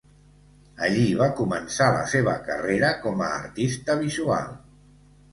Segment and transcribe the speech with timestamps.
[0.85, 4.49] Allí va començar la seva carrera com a artista visual.